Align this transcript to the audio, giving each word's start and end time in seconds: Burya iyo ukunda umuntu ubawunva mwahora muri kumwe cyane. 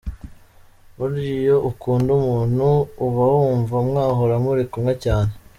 Burya 0.97 1.29
iyo 1.39 1.57
ukunda 1.69 2.09
umuntu 2.21 2.67
ubawunva 3.05 3.75
mwahora 3.87 4.35
muri 4.45 4.63
kumwe 4.71 4.93
cyane. 5.03 5.31